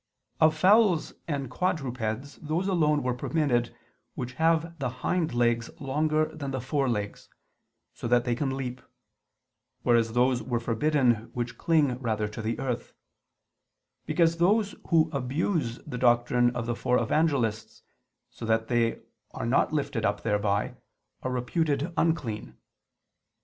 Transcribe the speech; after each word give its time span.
Of 0.39 0.57
fowls 0.57 1.13
and 1.27 1.47
quadrupeds 1.47 2.37
those 2.41 2.67
alone 2.67 3.03
were 3.03 3.13
permitted 3.13 3.75
which 4.15 4.33
have 4.41 4.75
the 4.79 4.89
hind 5.05 5.31
legs 5.31 5.69
longer 5.79 6.25
than 6.35 6.49
the 6.49 6.59
forelegs, 6.59 7.29
so 7.93 8.07
that 8.07 8.25
they 8.25 8.33
can 8.33 8.57
leap: 8.57 8.81
whereas 9.83 10.13
those 10.13 10.41
were 10.41 10.59
forbidden 10.59 11.29
which 11.35 11.55
cling 11.55 11.99
rather 11.99 12.27
to 12.27 12.41
the 12.41 12.57
earth: 12.57 12.93
because 14.07 14.37
those 14.37 14.73
who 14.87 15.11
abuse 15.11 15.77
the 15.85 15.99
doctrine 15.99 16.49
of 16.55 16.65
the 16.65 16.75
four 16.75 16.97
Evangelists, 16.97 17.83
so 18.31 18.43
that 18.43 18.69
they 18.69 19.01
are 19.35 19.45
not 19.45 19.71
lifted 19.71 20.03
up 20.03 20.23
thereby, 20.23 20.77
are 21.21 21.31
reputed 21.31 21.93
unclean. 21.95 22.57